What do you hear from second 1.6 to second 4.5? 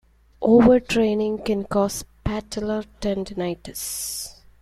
cause patellar tendinitis.